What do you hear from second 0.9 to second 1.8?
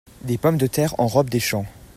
en robe des champs.